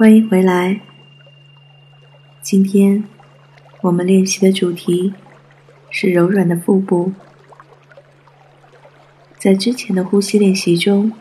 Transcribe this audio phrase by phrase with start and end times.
[0.00, 0.80] 欢迎回来。
[2.40, 3.04] 今天
[3.82, 5.12] 我们练习的主题
[5.90, 7.12] 是柔软的腹部。
[9.36, 11.12] 在之前的呼吸练习中，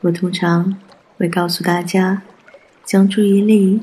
[0.00, 0.76] 我通常
[1.16, 2.22] 会告诉大家，
[2.84, 3.80] 将注意力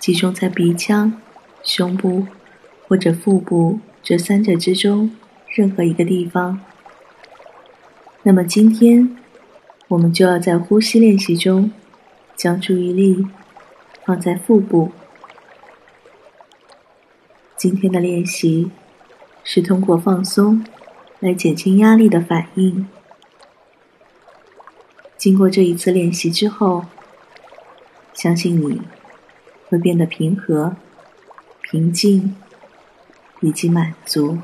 [0.00, 1.12] 集中在鼻腔、
[1.62, 2.26] 胸部
[2.88, 5.12] 或者腹部这三者之中
[5.48, 6.58] 任何一个地方。
[8.24, 9.16] 那么今天，
[9.86, 11.70] 我们就要在呼吸练习中
[12.34, 13.24] 将注意力
[14.04, 14.92] 放在腹部。
[17.56, 18.70] 今天的练习
[19.42, 20.64] 是通过放松
[21.20, 22.86] 来减轻压力的反应。
[25.16, 26.84] 经过这一次练习之后，
[28.12, 28.82] 相信你
[29.68, 30.76] 会变得平和、
[31.62, 32.36] 平静
[33.40, 34.38] 以及满足。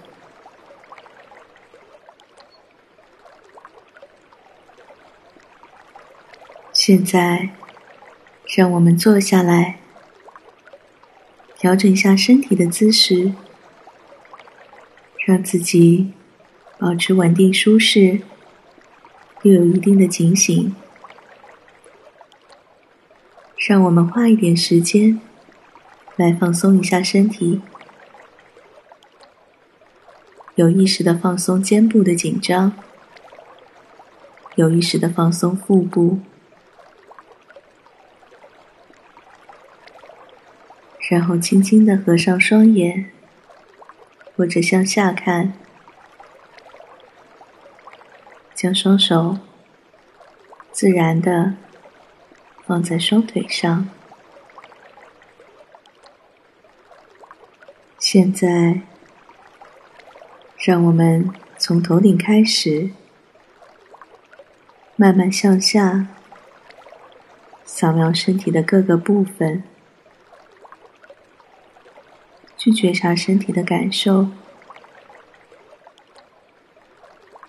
[6.72, 7.50] 现在，
[8.52, 9.78] 让我们坐下来，
[11.56, 13.32] 调整一下身体的姿势，
[15.24, 16.12] 让自己
[16.76, 18.22] 保持稳定舒适，
[19.42, 20.74] 又有一定的警醒。
[23.56, 25.20] 让我们花一点时间
[26.16, 27.60] 来放松一下身体，
[30.56, 32.72] 有意识的放松肩部的紧张，
[34.56, 36.18] 有意识的放松腹部。
[41.10, 43.10] 然后轻轻的合上双眼，
[44.36, 45.52] 或者向下看，
[48.54, 49.38] 将双手
[50.70, 51.54] 自然的
[52.64, 53.88] 放在双腿上。
[57.98, 58.82] 现在，
[60.58, 62.90] 让我们从头顶开始，
[64.94, 66.06] 慢慢向下，
[67.64, 69.64] 扫描身体的各个部分。
[72.60, 74.28] 去觉察身体的感受，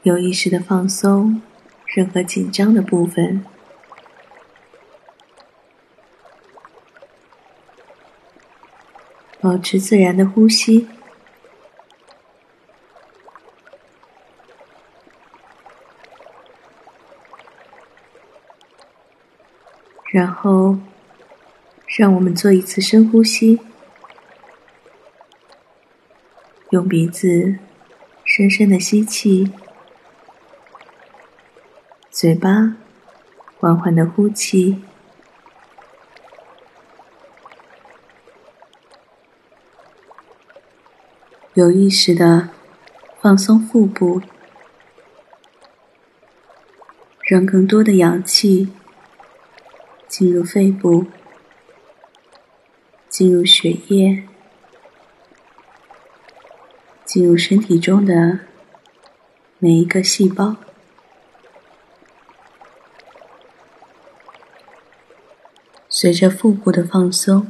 [0.04, 1.42] 有意识的放松
[1.86, 3.46] 任何紧张的部分，
[9.42, 10.88] 保持自然的呼吸，
[20.06, 20.78] 然后
[21.86, 23.60] 让我们做一次深呼吸。
[26.72, 27.58] 用鼻子
[28.24, 29.52] 深深的吸气，
[32.10, 32.78] 嘴巴
[33.60, 34.82] 缓缓的呼气，
[41.56, 42.52] 有意识的
[43.20, 44.22] 放松腹部，
[47.24, 48.72] 让更多的氧气
[50.08, 51.08] 进入肺部，
[53.10, 54.31] 进入血液。
[57.12, 58.40] 进入身体中的
[59.60, 60.56] 每一个细胞，
[65.90, 67.48] 随着腹部的放松，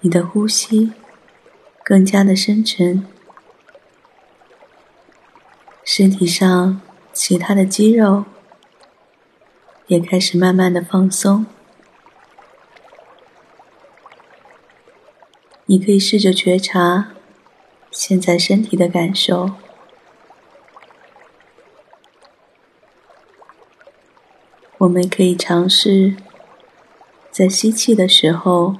[0.00, 0.92] 你的呼吸
[1.82, 3.06] 更加的深沉，
[5.82, 6.82] 身体上
[7.14, 8.26] 其他的肌肉
[9.86, 11.46] 也开始慢慢的放松。
[15.68, 17.12] 你可以试着觉察
[17.90, 19.50] 现在身体的感受。
[24.78, 26.14] 我们可以尝试
[27.32, 28.76] 在吸气的时候，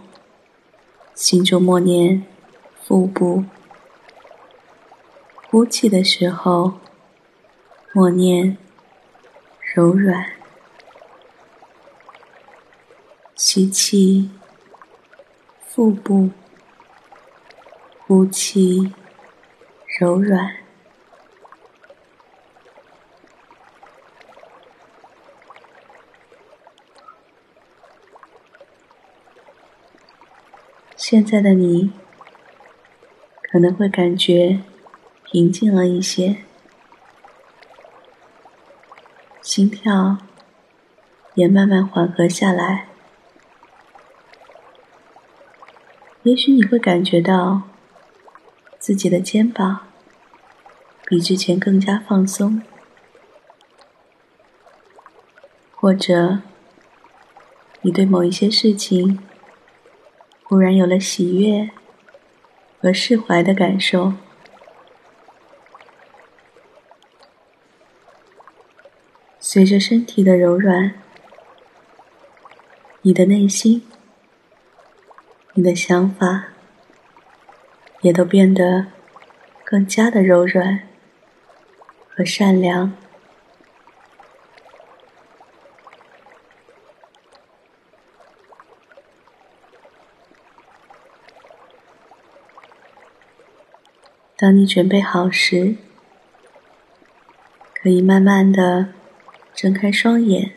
[1.15, 2.25] 心中默念
[2.85, 3.43] 腹部；
[5.49, 6.75] 呼气的时候，
[7.93, 8.57] 默念
[9.75, 10.25] 柔软。
[13.35, 14.31] 吸气，
[15.67, 16.31] 腹部。
[18.09, 18.95] 呼气，
[19.99, 20.59] 柔软。
[30.95, 31.93] 现在的你
[33.43, 34.61] 可能会感觉
[35.25, 36.37] 平静了一些，
[39.43, 40.19] 心跳
[41.35, 42.87] 也慢慢缓和下来。
[46.23, 47.63] 也许你会感觉到。
[48.87, 49.89] 自己的肩膀
[51.07, 52.63] 比之前更加放松，
[55.75, 56.39] 或者
[57.81, 59.19] 你对某一些事情
[60.45, 61.69] 忽然有了喜悦
[62.79, 64.13] 和释怀的感受。
[69.41, 70.95] 随着身体的柔软，
[73.03, 73.85] 你的内心、
[75.55, 76.51] 你的想法
[78.07, 78.87] 也都变得
[79.65, 80.87] 更加的柔软
[82.09, 82.97] 和善良。
[94.37, 95.75] 当你准备好时，
[97.75, 98.91] 可以慢慢的
[99.53, 100.53] 睁开双眼，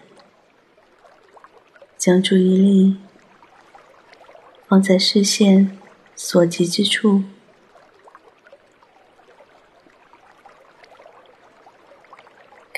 [1.98, 3.00] 将注意力
[4.68, 5.76] 放在视线
[6.16, 7.24] 所及之处。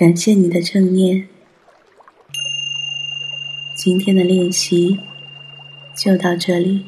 [0.01, 1.29] 感谢你的正念，
[3.75, 4.99] 今天的练习
[5.95, 6.87] 就到这里。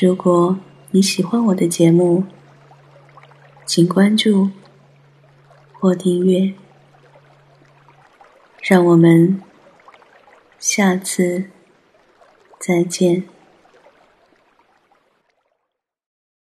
[0.00, 0.58] 如果
[0.90, 2.24] 你喜欢我的节目，
[3.64, 4.50] 请关注
[5.74, 6.54] 或订阅。
[8.60, 9.40] 让我们
[10.58, 11.44] 下次
[12.58, 13.22] 再见。